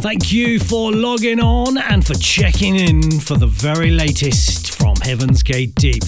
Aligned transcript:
Thank 0.00 0.32
you 0.32 0.60
for 0.60 0.92
logging 0.92 1.40
on 1.40 1.76
and 1.76 2.06
for 2.06 2.14
checking 2.14 2.76
in 2.76 3.18
for 3.18 3.36
the 3.36 3.48
very 3.48 3.90
latest 3.90 4.70
from 4.70 4.94
Heaven's 5.02 5.42
Gate 5.42 5.74
Deep. 5.74 6.02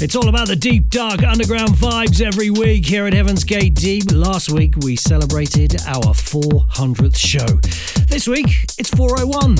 It's 0.00 0.16
all 0.16 0.28
about 0.28 0.48
the 0.48 0.56
deep, 0.56 0.88
dark 0.88 1.22
underground 1.22 1.70
vibes 1.70 2.20
every 2.20 2.50
week 2.50 2.84
here 2.84 3.06
at 3.06 3.14
Heaven's 3.14 3.44
Gate 3.44 3.74
Deep. 3.74 4.10
Last 4.10 4.50
week 4.50 4.74
we 4.78 4.96
celebrated 4.96 5.76
our 5.86 6.12
400th 6.12 7.16
show. 7.16 7.46
This 8.06 8.26
week 8.26 8.64
it's 8.78 8.90
401. 8.90 9.56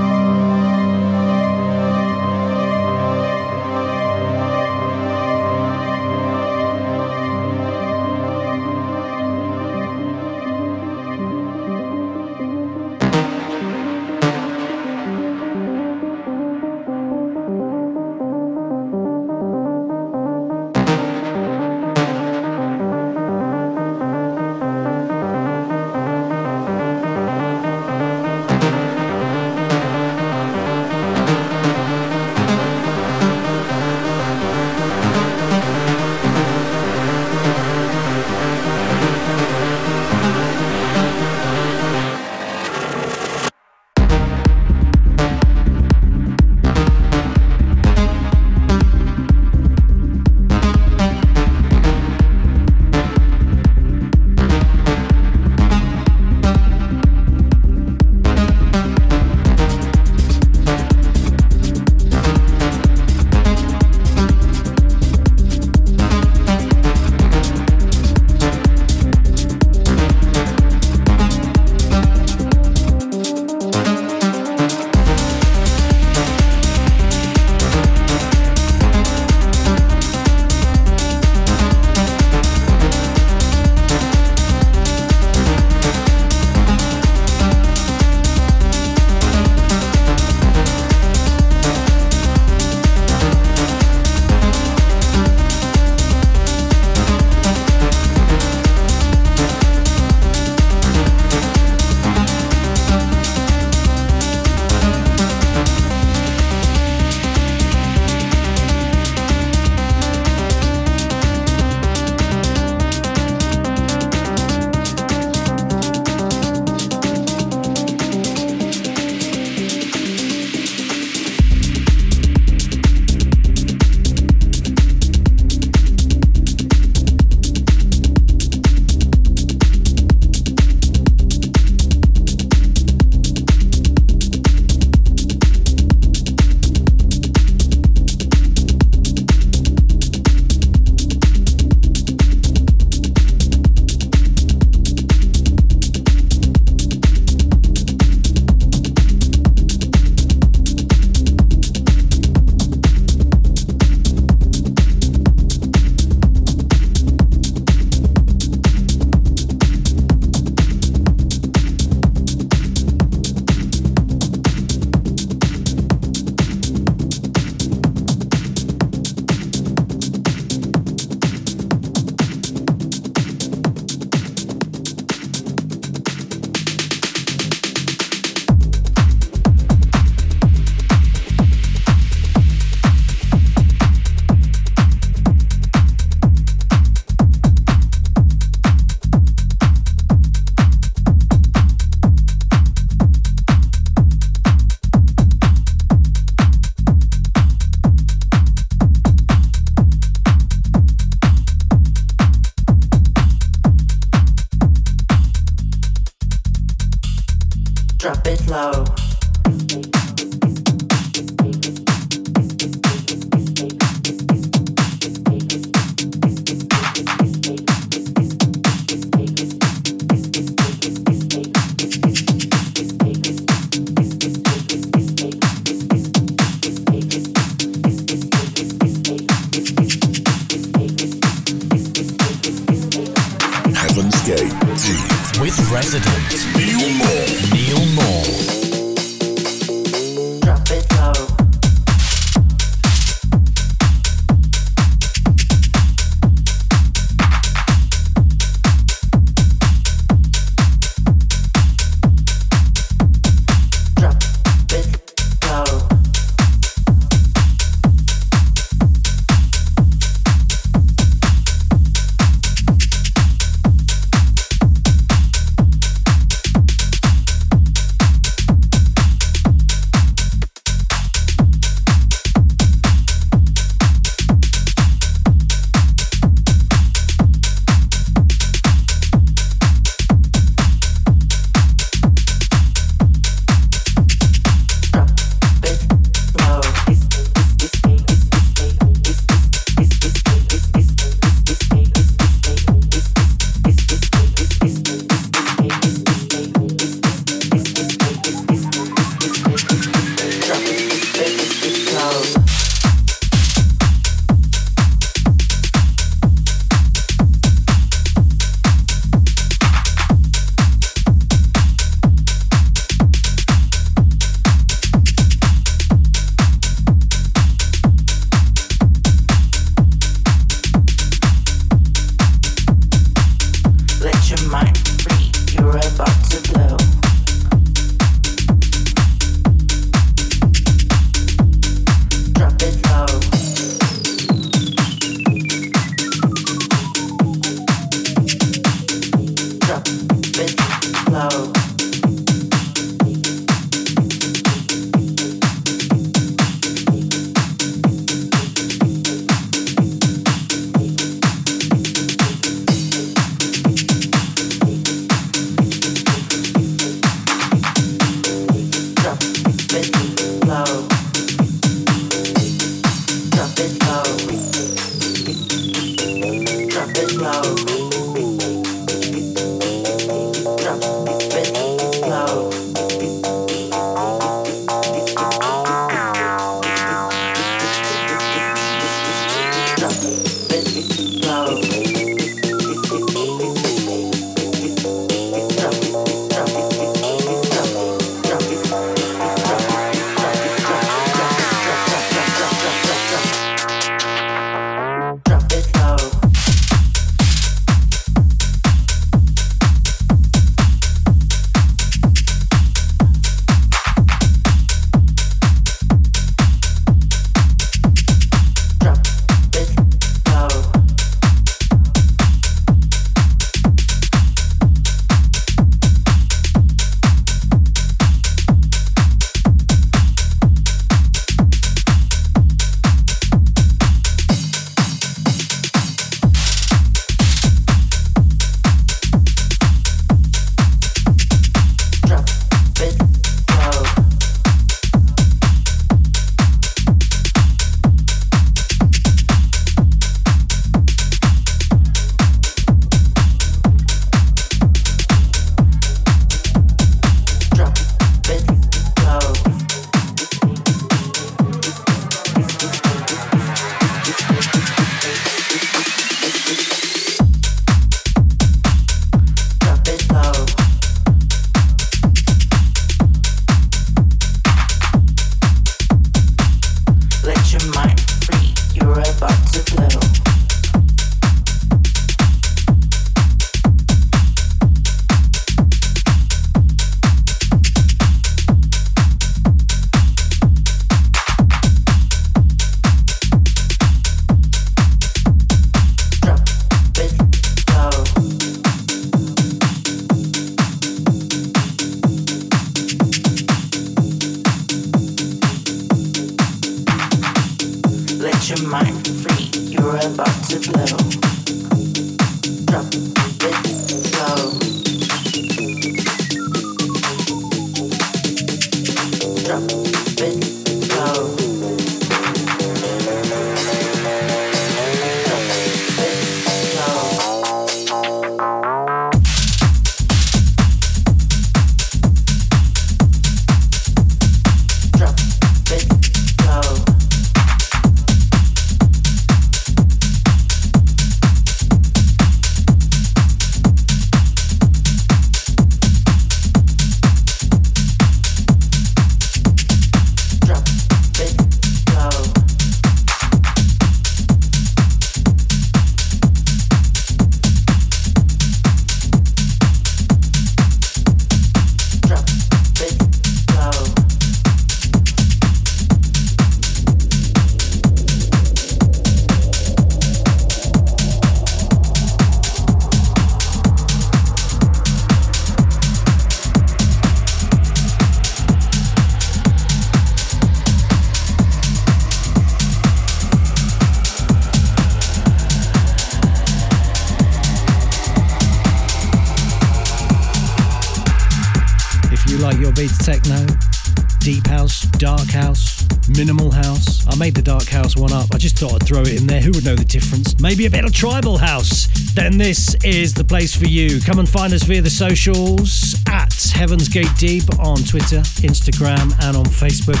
Made 587.20 587.34
the 587.34 587.42
dark 587.42 587.68
house 587.68 587.98
one 587.98 588.14
up. 588.14 588.28
I 588.32 588.38
just 588.38 588.58
thought 588.58 588.72
I'd 588.72 588.82
throw 588.82 589.02
it 589.02 589.20
in 589.20 589.26
there. 589.26 589.42
Who 589.42 589.50
would 589.50 589.62
know 589.62 589.76
the 589.76 589.84
difference? 589.84 590.40
Maybe 590.40 590.64
a 590.64 590.70
bit 590.70 590.86
of 590.86 590.92
tribal 590.94 591.36
house. 591.36 591.86
Then 592.14 592.38
this 592.38 592.74
is 592.82 593.12
the 593.12 593.24
place 593.24 593.54
for 593.54 593.66
you. 593.66 594.00
Come 594.00 594.20
and 594.20 594.26
find 594.26 594.54
us 594.54 594.62
via 594.62 594.80
the 594.80 594.88
socials 594.88 595.96
at 596.08 596.32
Heaven's 596.54 596.88
Gate 596.88 597.14
Deep 597.18 597.44
on 597.58 597.76
Twitter, 597.84 598.20
Instagram, 598.40 599.12
and 599.22 599.36
on 599.36 599.44
Facebook. 599.44 600.00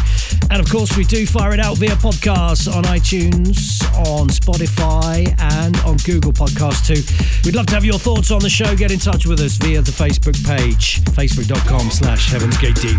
And 0.50 0.62
of 0.62 0.70
course, 0.70 0.96
we 0.96 1.04
do 1.04 1.26
fire 1.26 1.52
it 1.52 1.60
out 1.60 1.76
via 1.76 1.94
podcasts 1.96 2.74
on 2.74 2.84
iTunes, 2.84 3.84
on 4.16 4.28
Spotify, 4.28 5.28
and 5.38 5.76
on 5.80 5.98
Google 5.98 6.32
Podcasts 6.32 6.86
too. 6.86 7.02
We'd 7.44 7.54
love 7.54 7.66
to 7.66 7.74
have 7.74 7.84
your 7.84 7.98
thoughts 7.98 8.30
on 8.30 8.40
the 8.40 8.48
show. 8.48 8.74
Get 8.74 8.92
in 8.92 8.98
touch 8.98 9.26
with 9.26 9.40
us 9.40 9.58
via 9.58 9.82
the 9.82 9.92
Facebook 9.92 10.42
page, 10.46 11.02
facebook.com 11.10 11.90
slash 11.90 12.30
Heaven's 12.30 12.56
Gate 12.56 12.76
Deep. 12.76 12.98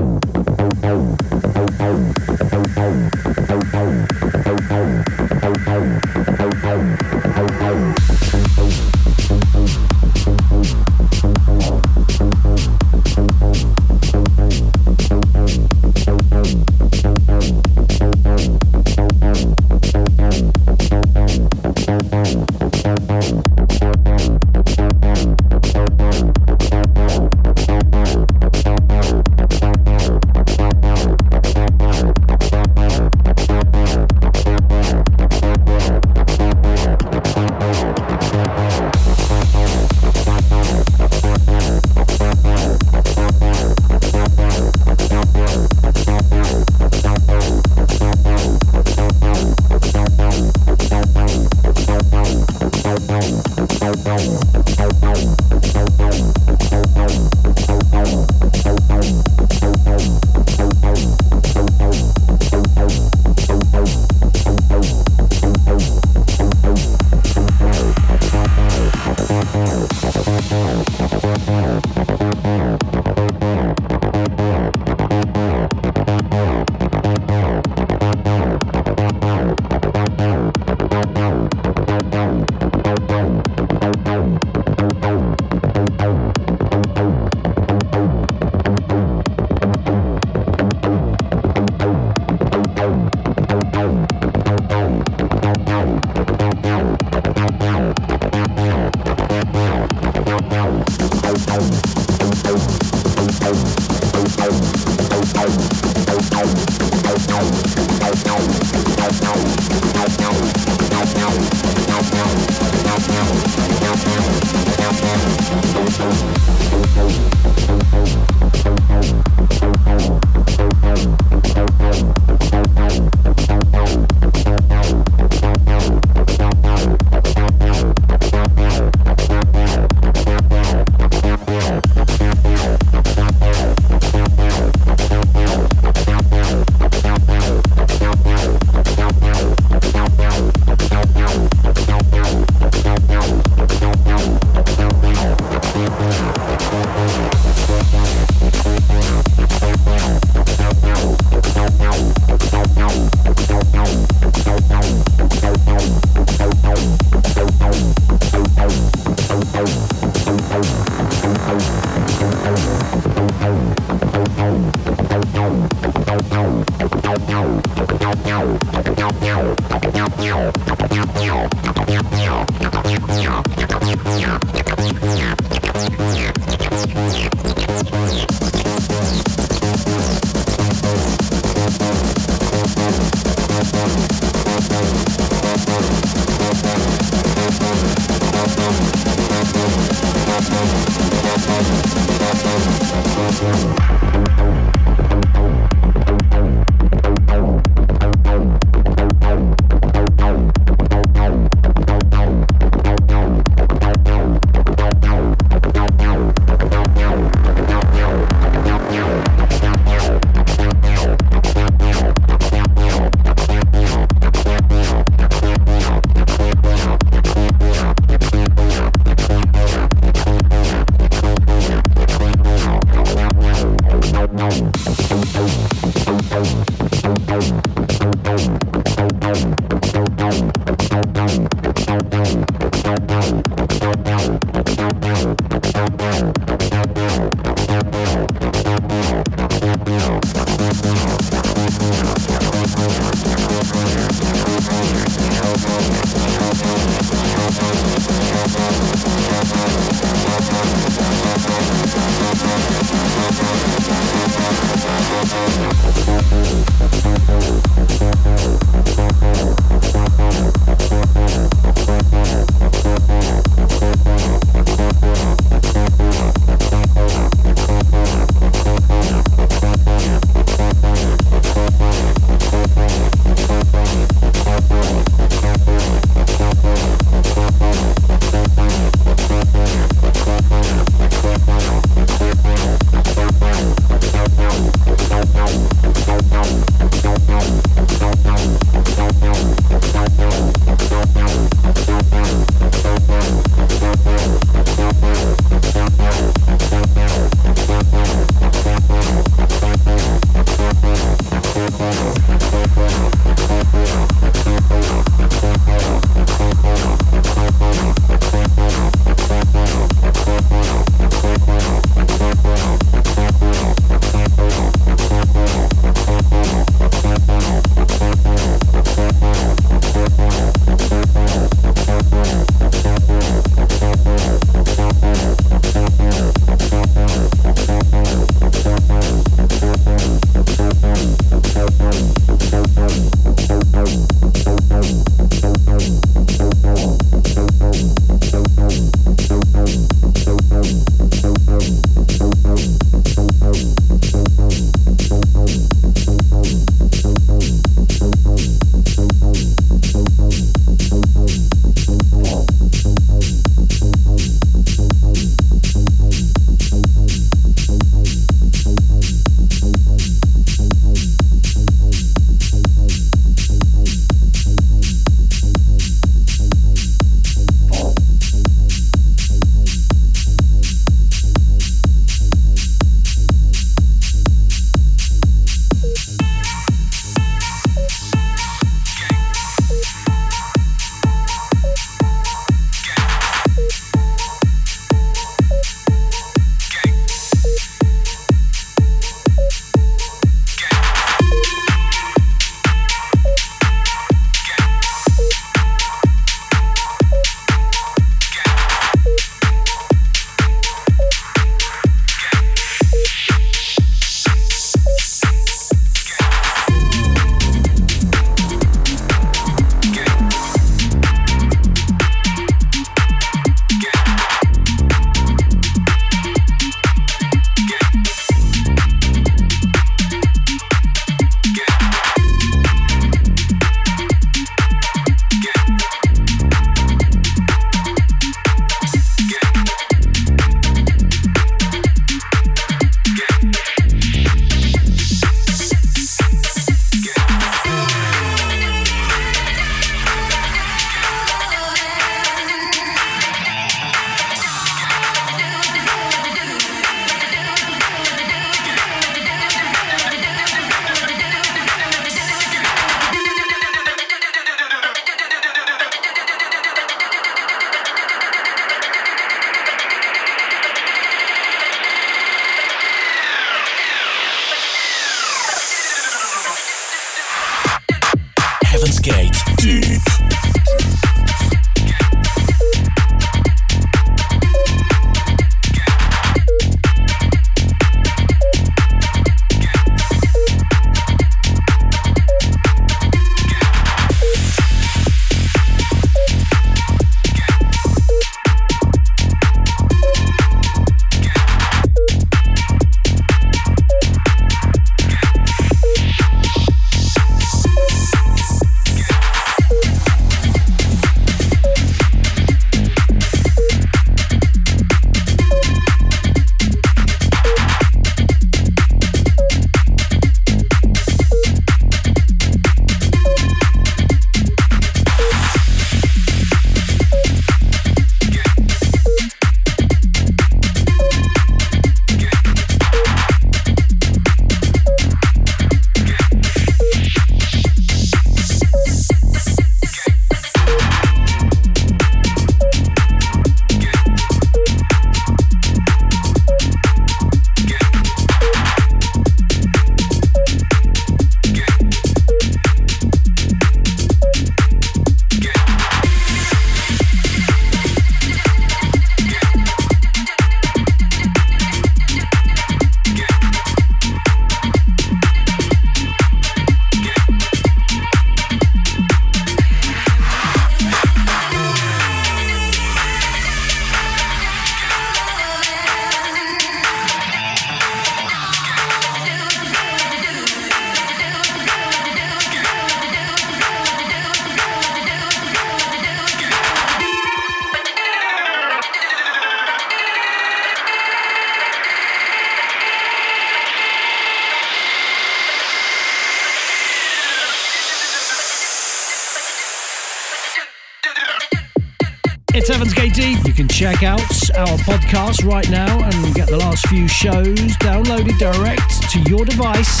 Check 593.82 594.04
out 594.04 594.20
our 594.56 594.78
podcast 594.86 595.44
right 595.44 595.68
now 595.68 595.98
and 596.04 596.34
get 596.36 596.46
the 596.46 596.56
last 596.56 596.86
few 596.86 597.08
shows 597.08 597.58
downloaded 597.78 598.38
direct 598.38 599.10
to 599.10 599.18
your 599.28 599.44
device 599.44 600.00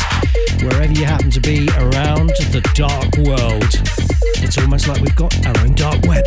wherever 0.62 0.92
you 0.92 1.04
happen 1.04 1.28
to 1.32 1.40
be 1.40 1.68
around 1.70 2.28
the 2.52 2.60
dark 2.74 3.16
world. 3.26 3.82
It's 4.40 4.56
almost 4.56 4.86
like 4.86 5.00
we've 5.00 5.16
got 5.16 5.34
our 5.44 5.64
own 5.64 5.74
dark 5.74 6.00
web. 6.06 6.24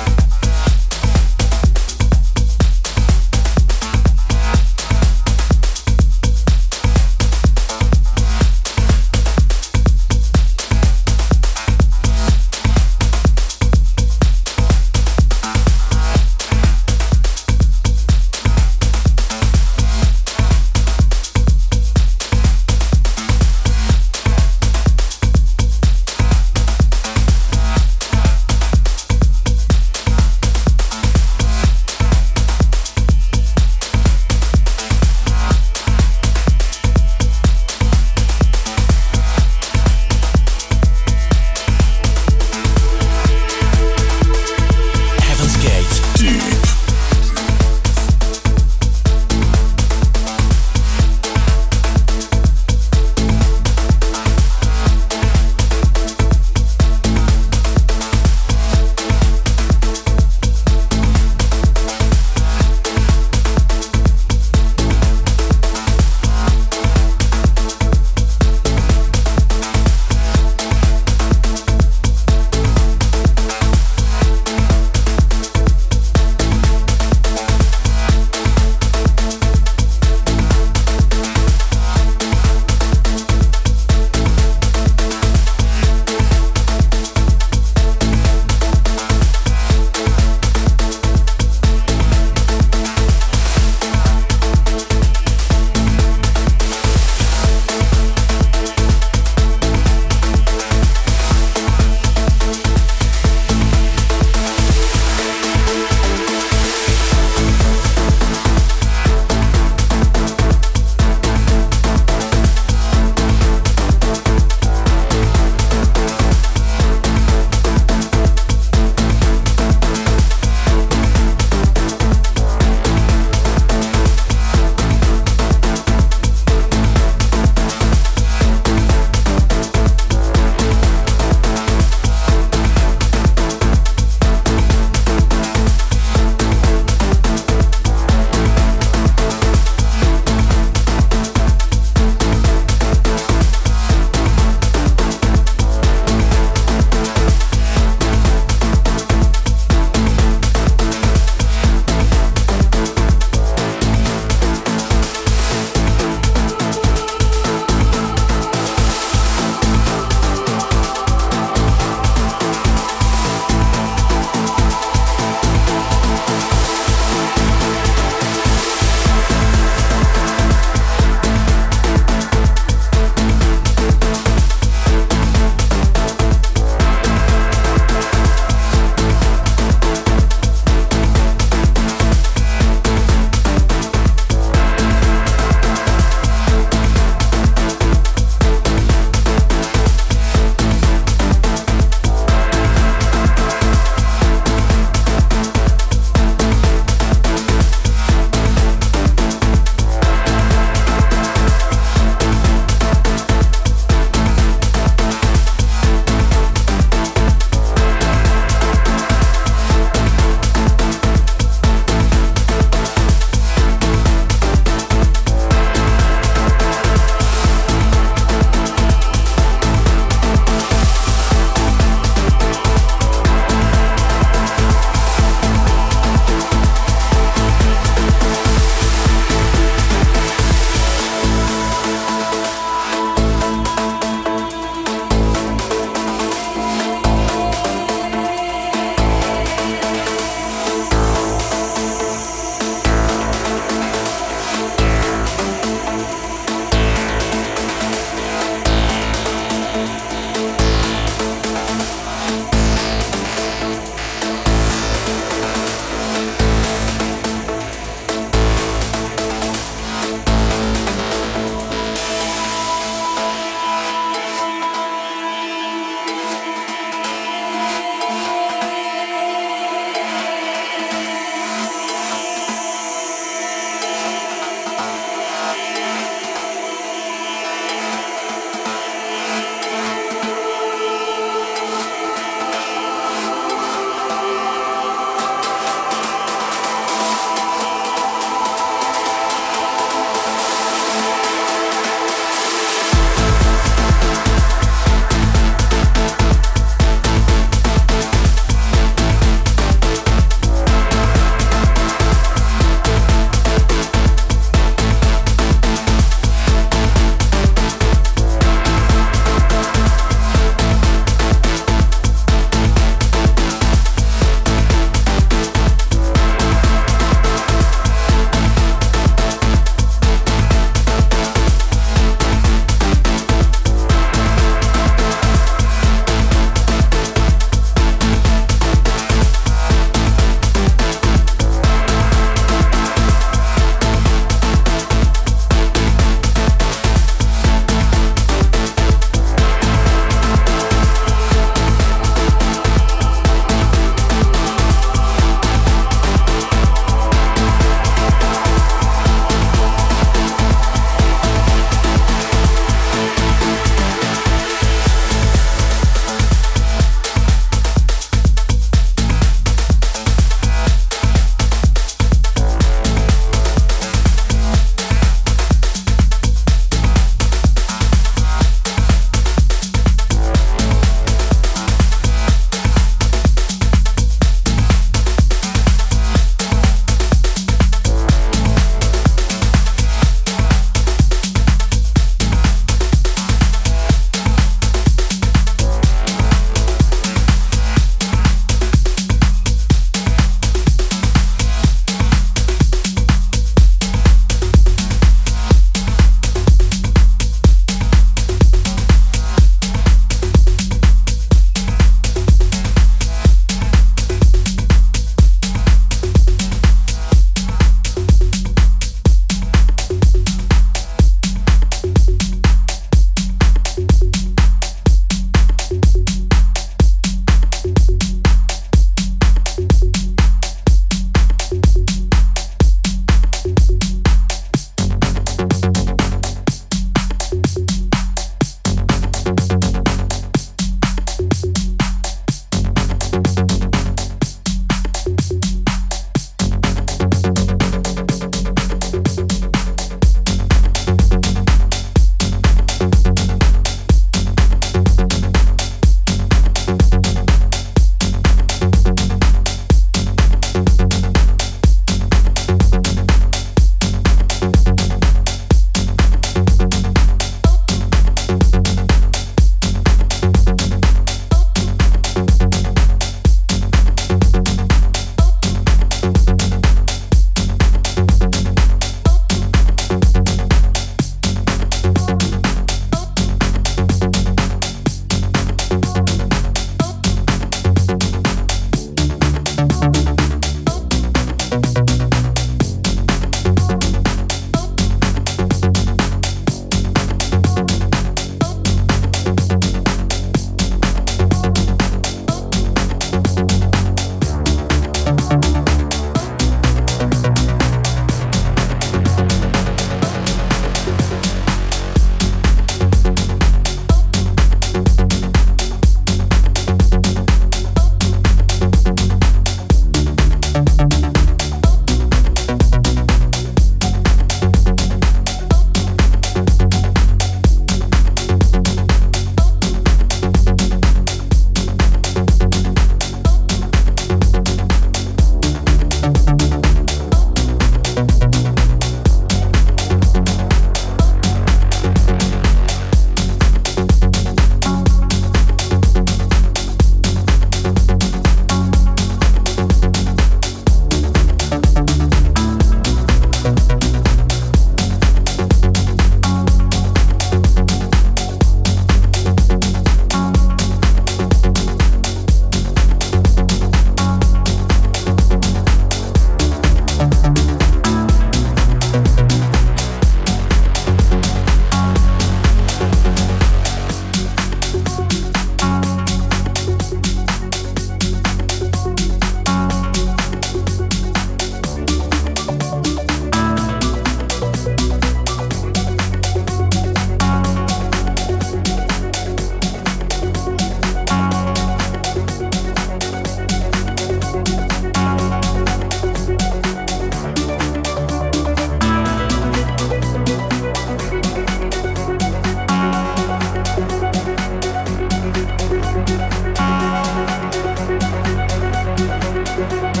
Bye. 599.71 600.00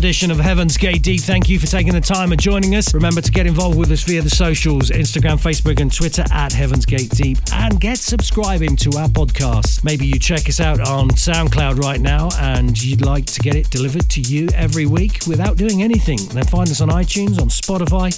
Edition 0.00 0.30
of 0.30 0.38
Heaven's 0.38 0.78
Gate 0.78 1.02
Deep. 1.02 1.20
Thank 1.20 1.50
you 1.50 1.58
for 1.58 1.66
taking 1.66 1.92
the 1.92 2.00
time 2.00 2.32
and 2.32 2.40
joining 2.40 2.74
us. 2.74 2.94
Remember 2.94 3.20
to 3.20 3.30
get 3.30 3.46
involved 3.46 3.76
with 3.78 3.90
us 3.90 4.02
via 4.02 4.22
the 4.22 4.30
socials 4.30 4.88
Instagram, 4.88 5.38
Facebook, 5.38 5.78
and 5.78 5.94
Twitter 5.94 6.24
at 6.30 6.54
Heaven's 6.54 6.86
Gate 6.86 7.10
Deep. 7.10 7.36
And 7.52 7.78
get 7.78 7.98
subscribing 7.98 8.76
to 8.76 8.96
our 8.96 9.08
podcast. 9.08 9.84
Maybe 9.84 10.06
you 10.06 10.18
check 10.18 10.48
us 10.48 10.58
out 10.58 10.80
on 10.80 11.10
SoundCloud 11.10 11.82
right 11.82 12.00
now 12.00 12.30
and 12.38 12.82
you'd 12.82 13.04
like 13.04 13.26
to 13.26 13.40
get 13.40 13.56
it 13.56 13.68
delivered 13.68 14.08
to 14.08 14.22
you 14.22 14.48
every 14.54 14.86
week 14.86 15.26
without 15.26 15.58
doing 15.58 15.82
anything. 15.82 16.18
Then 16.28 16.44
find 16.44 16.70
us 16.70 16.80
on 16.80 16.88
iTunes, 16.88 17.38
on 17.38 17.48
Spotify, 17.48 18.08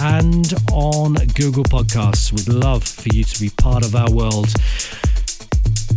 and 0.00 0.54
on 0.72 1.16
Google 1.34 1.64
Podcasts. 1.64 2.32
We'd 2.32 2.48
love 2.48 2.82
for 2.82 3.10
you 3.12 3.24
to 3.24 3.40
be 3.40 3.50
part 3.50 3.84
of 3.84 3.94
our 3.94 4.10
world. 4.10 4.54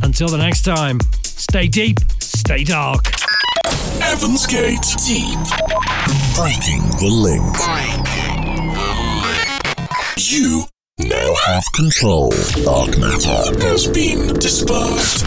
Until 0.01 0.27
the 0.27 0.37
next 0.37 0.63
time, 0.63 0.99
stay 1.23 1.69
deep, 1.69 1.99
stay 2.19 2.65
dark. 2.65 3.18
Heaven's 4.09 4.47
Gate 4.47 4.95
Deep. 5.05 5.37
Breaking 6.33 6.81
the 6.97 7.09
link. 7.11 7.55
You 10.17 10.63
now 10.97 11.35
have 11.45 11.63
control. 11.75 12.31
Dark 12.63 12.97
matter 12.97 13.55
has 13.67 13.85
been 13.85 14.33
dispersed. 14.39 15.25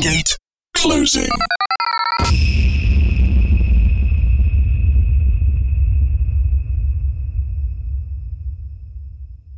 Gate 0.00 0.38
closing. 0.74 1.28